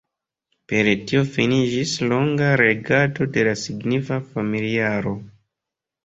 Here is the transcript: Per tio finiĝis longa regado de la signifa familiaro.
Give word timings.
Per 0.71 0.87
tio 1.09 1.19
finiĝis 1.33 1.91
longa 2.13 2.47
regado 2.61 3.27
de 3.35 3.43
la 3.49 3.53
signifa 3.65 4.17
familiaro. 4.31 5.13